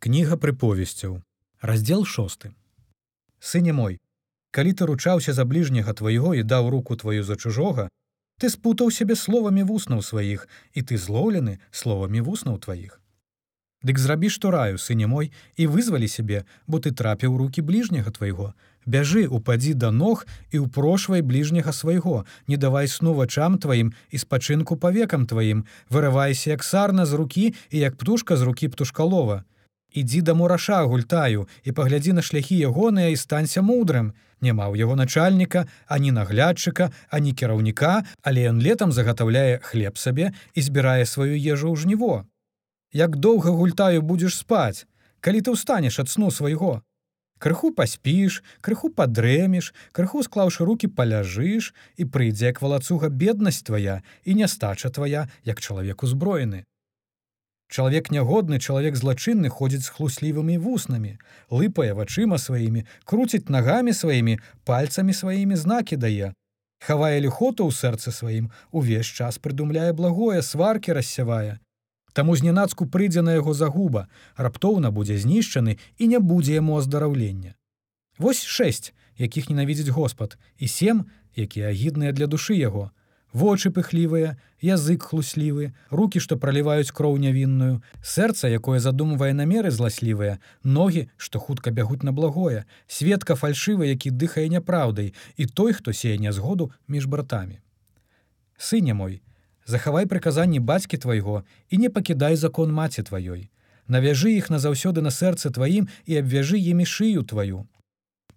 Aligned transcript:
Кніга 0.00 0.36
прыповесцяў. 0.40 1.20
Раздзел 1.60 2.06
шосты. 2.08 2.54
Сыне 3.36 3.74
мой, 3.76 3.98
калі 4.48 4.72
ты 4.72 4.86
ручаўся 4.88 5.34
за 5.36 5.44
бліжняга 5.44 5.92
твайго 5.92 6.32
і 6.32 6.40
даў 6.40 6.70
руку 6.72 6.96
тваю 6.96 7.20
за 7.22 7.36
чужога, 7.36 7.84
ты 8.40 8.48
спутаў 8.48 8.88
сябе 8.96 9.12
словамі 9.12 9.60
вуснаў 9.68 10.00
сваіх, 10.00 10.48
і 10.72 10.80
ты 10.88 10.96
злоўлены 10.96 11.58
словамі 11.70 12.24
вуснаў 12.24 12.56
тваіх. 12.64 12.96
Дык 13.84 14.00
зрабі 14.00 14.32
што 14.32 14.48
раю, 14.48 14.80
сыне 14.80 15.04
мой, 15.04 15.32
і 15.60 15.68
вызвалі 15.68 16.08
сябе, 16.08 16.48
бо 16.66 16.80
ты 16.80 16.96
трапіў 16.96 17.36
руки 17.36 17.60
бліжняга 17.60 18.08
твайго. 18.08 18.54
Бяжы, 18.88 19.28
упадзі 19.28 19.76
да 19.84 19.92
ног 19.92 20.24
і 20.48 20.64
ўпрошвай 20.64 21.20
бліжняга 21.20 21.76
свайго, 21.76 22.24
не 22.48 22.56
давай 22.56 22.88
сну 22.88 23.12
вачам 23.12 23.60
тваім 23.60 23.92
і 24.08 24.16
спачынку 24.16 24.80
павекам 24.80 25.28
тваім, 25.28 25.68
вырывайся 25.92 26.56
як 26.56 26.64
сарна 26.64 27.04
з 27.04 27.20
рукі 27.20 27.52
і 27.68 27.84
як 27.84 28.00
птушка 28.00 28.40
з 28.40 28.48
рукі 28.48 28.72
птушкалова 28.72 29.44
ідзі 29.92 30.22
да 30.22 30.34
мураша 30.34 30.82
гультаю 30.84 31.48
і 31.64 31.72
паглядзі 31.72 32.12
на 32.12 32.22
шляхі 32.22 32.56
ягоныя 32.56 33.10
і 33.10 33.16
станься 33.16 33.62
мудрым. 33.62 34.12
Няма 34.40 34.72
ў 34.72 34.80
яго 34.80 34.96
начальніка 34.96 35.66
ані 35.86 36.12
наглядчыка 36.16 36.90
ані 37.10 37.32
кіраўніка 37.32 38.04
але 38.22 38.48
ён 38.50 38.62
летам 38.62 38.92
загатаўляе 38.92 39.60
хлеб 39.60 39.98
сабе 39.98 40.32
і 40.54 40.60
збірае 40.62 41.04
сваю 41.04 41.36
ежу 41.36 41.72
ў 41.72 41.76
жніво. 41.76 42.24
Як 42.92 43.16
доўга 43.16 43.50
гультаю 43.50 44.02
будзеш 44.02 44.38
спаць? 44.38 44.86
Калі 45.20 45.44
ты 45.44 45.52
ўстанеш 45.52 46.00
ад 46.00 46.08
сну 46.08 46.30
свайго? 46.30 46.80
Крыху 47.40 47.72
паспіш 47.72 48.40
крыху 48.60 48.88
падрэміш 48.92 49.72
крыху 49.96 50.24
склаўшы 50.24 50.64
руки 50.64 50.88
паляжыш 50.88 51.72
і 51.96 52.04
прыйдзе 52.04 52.52
як 52.52 52.60
валацуга 52.64 53.08
беднасць 53.08 53.64
твая 53.64 54.00
і 54.24 54.40
нястача 54.40 54.92
твая 54.92 55.28
як 55.44 55.60
чалавек 55.60 56.04
узброены 56.04 56.64
Чалавек 57.70 58.10
нягодны 58.10 58.58
чалавек 58.58 58.96
злачынны 58.98 59.48
ходзіць 59.48 59.86
з 59.86 59.94
хлуслівымі 59.94 60.58
вуснамі, 60.58 61.12
лыпае 61.54 61.94
вачыма 61.94 62.38
сваімі, 62.42 62.82
круціць 63.06 63.46
нагамі 63.46 63.94
сваімі, 63.94 64.40
пальцамі 64.66 65.14
сваімі 65.14 65.54
знакі 65.54 65.94
дае. 65.94 66.34
Хавае 66.82 67.22
ліхоту 67.22 67.70
ў 67.70 67.70
сэрцы 67.70 68.10
сваім, 68.10 68.50
увесь 68.74 69.06
час 69.06 69.38
прыдумляе 69.38 69.94
благое, 69.94 70.42
сваркі 70.42 70.98
рассявае. 70.98 71.62
Таму 72.12 72.34
зненацку 72.34 72.90
прыйдзе 72.90 73.22
на 73.22 73.38
яго 73.38 73.54
загуба, 73.54 74.08
раптоўна 74.34 74.90
будзе 74.90 75.22
знішчаны 75.22 75.78
і 75.98 76.10
не 76.10 76.18
будзе 76.18 76.58
яму 76.58 76.74
аздараўлення. 76.82 77.54
Вось 78.18 78.42
шэсць, 78.42 78.90
якіх 79.14 79.46
ненавідзіць 79.46 79.94
Господ, 79.94 80.38
і 80.58 80.66
сем, 80.66 81.06
якія 81.38 81.70
агідныя 81.70 82.10
для 82.10 82.26
душы 82.26 82.58
яго, 82.58 82.90
вочы 83.32 83.70
пыхлівыя, 83.70 84.36
язык 84.60 85.08
хлуслівы, 85.10 85.72
руки, 85.90 86.20
што 86.20 86.36
праліваюць 86.36 86.90
кроў 86.90 87.16
нявінную, 87.16 87.82
сэрца, 88.02 88.48
якое 88.48 88.80
задумвае 88.80 89.32
намеры 89.32 89.70
зласлівыя, 89.70 90.38
ногі, 90.64 91.08
што 91.16 91.38
хутка 91.38 91.70
бягуць 91.70 92.02
на 92.02 92.12
благое, 92.12 92.64
светка 92.86 93.34
фальшывы, 93.34 93.86
які 93.88 94.10
дыхае 94.10 94.48
няпраўдай 94.48 95.14
і 95.36 95.46
той, 95.46 95.72
хто 95.72 95.92
сее 95.92 96.18
нязгоду 96.18 96.72
між 96.88 97.06
братамі. 97.06 97.60
Сыне 98.58 98.94
мой, 98.94 99.22
захавай 99.66 100.06
прыказанні 100.06 100.60
бацькі 100.60 100.98
твайго 100.98 101.44
і 101.70 101.78
не 101.78 101.88
пакідай 101.88 102.36
закон 102.36 102.72
маці 102.72 103.02
тваёй. 103.02 103.48
Навяжы 103.88 104.36
іх 104.36 104.50
назаўсёды 104.50 105.00
на 105.00 105.10
сэрцы 105.10 105.50
тваім 105.50 105.88
і 106.06 106.20
абвяжы 106.20 106.58
імі 106.58 106.84
шыю 106.86 107.24
тваю. 107.24 107.66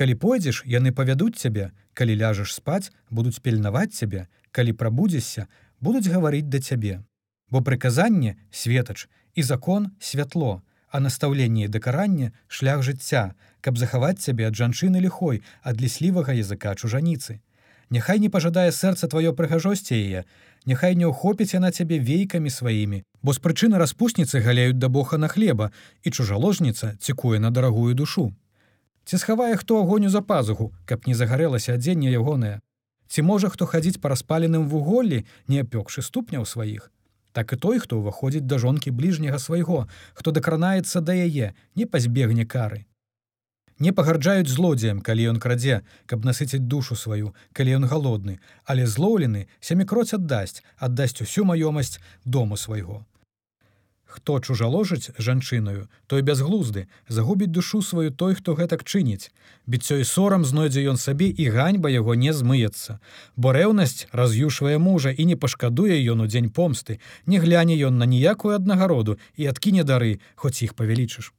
Калі 0.00 0.14
пойдзеш, 0.16 0.62
яны 0.64 0.96
павядуць 0.96 1.36
цябе, 1.36 1.64
калі 1.92 2.14
ляжаш 2.16 2.54
спаць, 2.56 2.88
будуць 3.12 3.36
пільнаваць 3.44 3.92
цябе, 3.92 4.22
калі 4.48 4.72
прабудзешся, 4.72 5.44
будуць 5.84 6.08
гаварыць 6.08 6.48
да 6.48 6.60
цябе. 6.64 7.04
Бо 7.52 7.60
прыказанне 7.60 8.38
светач 8.50 9.12
і 9.34 9.44
закон 9.44 9.90
святло, 10.00 10.62
а 10.88 11.04
настаўленне 11.04 11.68
і 11.68 11.72
дэкаранне 11.76 12.32
шлях 12.48 12.80
жыцця, 12.80 13.36
каб 13.60 13.76
захаваць 13.76 14.24
цябе 14.24 14.48
ад 14.48 14.56
жанчыны 14.56 15.04
ліхой 15.04 15.44
ад 15.60 15.84
ліслівага 15.84 16.32
языка 16.32 16.74
чужаніцы. 16.74 17.44
Няхай 17.90 18.24
не 18.24 18.32
пажадае 18.32 18.72
сэрца 18.72 19.04
тваё 19.04 19.36
прыгажосці 19.36 20.00
яе, 20.00 20.24
Няхай 20.64 20.96
не 20.96 21.04
ўхопіць 21.12 21.52
яна 21.52 21.76
цябе 21.76 22.00
вейкамі 22.00 22.48
сваімі, 22.48 23.04
бо 23.20 23.36
з 23.36 23.44
прычыны 23.44 23.76
распусніцы 23.76 24.40
галяюць 24.40 24.80
да 24.80 24.88
боха 24.88 25.20
на 25.20 25.28
хлеба 25.28 25.72
і 26.04 26.10
чужаложніца 26.10 26.96
цікуе 26.96 27.36
на 27.38 27.50
дарагую 27.50 27.92
душу. 27.92 28.32
Ці 29.10 29.18
схавае 29.18 29.56
хто 29.56 29.80
агоню 29.82 30.08
за 30.08 30.20
пазуху, 30.22 30.70
каб 30.86 31.06
не 31.10 31.14
загарэлася 31.18 31.74
адзенне 31.74 32.12
ягонае. 32.14 32.60
Ці 33.10 33.24
можа 33.26 33.48
хто 33.50 33.66
хадзіць 33.66 33.98
па 33.98 34.12
распаленым 34.12 34.68
вуголлі, 34.70 35.26
не 35.50 35.58
апёкшы 35.62 36.04
ступняў 36.06 36.46
сваіх. 36.46 36.92
Так 37.34 37.50
і 37.50 37.56
той, 37.56 37.82
хто 37.82 37.98
ўваходзіць 37.98 38.46
да 38.46 38.60
жонкі 38.62 38.94
бліжняга 38.94 39.42
свайго, 39.42 39.88
хто 40.14 40.30
дакранаецца 40.30 41.02
да 41.02 41.18
яе, 41.26 41.50
не 41.74 41.90
пазбегне 41.90 42.46
кары. 42.46 42.86
Не 43.82 43.90
пагарджаюць 43.90 44.46
злодзеям, 44.46 45.02
калі 45.02 45.34
ён 45.34 45.42
крадзе, 45.42 45.82
каб 46.06 46.22
насыціць 46.22 46.62
душу 46.62 46.94
сваю, 46.94 47.34
калі 47.50 47.82
ён 47.82 47.90
галодны, 47.90 48.38
але 48.62 48.86
злоўлены 48.86 49.48
сямікроць 49.58 50.14
аддасць, 50.14 50.62
аддасць 50.78 51.18
усю 51.18 51.42
маёмасць 51.50 51.98
дому 52.22 52.54
свайго. 52.54 53.02
Хто 54.10 54.40
чужаложыць 54.40 55.14
жанчынаю, 55.22 55.86
той 56.10 56.22
бязглузды, 56.26 56.88
загубіць 57.06 57.54
душу 57.54 57.78
сваю 57.82 58.10
той, 58.10 58.34
хто 58.34 58.58
гэтак 58.58 58.82
чыніць. 58.82 59.30
Біццё 59.70 60.02
і 60.02 60.04
сорам 60.04 60.44
знойдзе 60.44 60.82
ён 60.90 60.98
сабе 60.98 61.30
і 61.30 61.46
ганьба 61.54 61.94
яго 61.94 62.18
не 62.18 62.34
змыецца. 62.34 62.98
Бо 63.36 63.54
рэўнасць 63.54 64.10
раз'юшвае 64.10 64.82
мужа 64.82 65.14
і 65.14 65.30
не 65.30 65.36
пашкадуе 65.38 66.02
ён 66.10 66.26
у 66.26 66.26
дзень 66.26 66.50
помсты, 66.50 66.98
не 67.26 67.38
гляне 67.38 67.78
ён 67.78 68.02
на 68.02 68.10
ніякую 68.10 68.58
аднагароду 68.58 69.18
і 69.38 69.46
адкіне 69.46 69.86
дары, 69.86 70.18
хоць 70.34 70.58
іх 70.66 70.74
павялічыш. 70.74 71.30